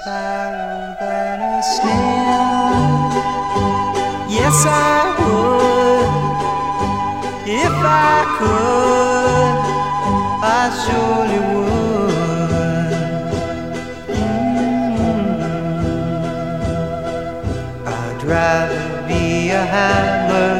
sparrow 0.00 0.96
than 0.98 1.40
a 1.40 1.62
snail. 1.62 3.10
Yes, 4.28 4.64
I 4.66 5.14
would 5.18 6.10
if 7.46 7.76
I 8.08 8.24
could. 8.38 9.58
I 10.42 10.60
surely 10.82 11.40
would. 11.50 12.94
Mm-hmm. 14.16 15.40
I'd 17.86 18.22
rather 18.24 18.86
be 19.06 19.50
a 19.50 19.52
hammer 19.74 20.59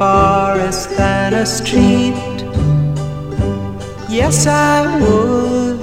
forest 0.00 0.96
than 0.96 1.34
a 1.34 1.44
street. 1.44 2.38
Yes, 4.08 4.46
I 4.46 4.98
would. 5.00 5.78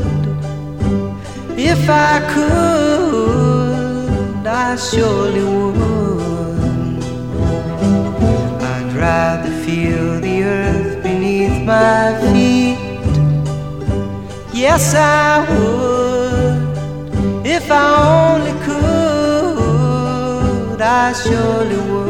If 1.55 1.87
I 1.87 2.13
could, 2.33 3.67
I 4.47 4.75
surely 4.75 5.43
would. 5.57 7.03
I'd 8.71 8.91
rather 9.05 9.53
feel 9.65 10.19
the 10.19 10.35
earth 10.41 11.03
beneath 11.03 11.57
my 11.73 12.01
feet. 12.23 12.79
Yes, 14.51 14.95
I 14.95 15.45
would. 15.51 16.57
If 17.45 17.69
I 17.69 17.87
only 18.33 18.55
could, 18.65 19.61
I 20.81 21.13
surely 21.13 21.77
would. 21.91 22.06